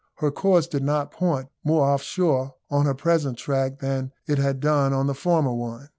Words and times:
Her 0.15 0.31
course 0.31 0.65
did 0.65 0.81
not 0.83 1.11
point 1.11 1.49
more 1.63 1.85
off 1.87 2.01
shore 2.01 2.55
on 2.71 2.87
her 2.87 2.95
present 2.95 3.37
tack 3.37 3.77
than 3.81 4.13
it 4.27 4.39
had 4.39 4.59
done 4.59 4.93
on 4.93 5.05
the 5.05 5.13
former 5.13 5.53
one. 5.53 5.89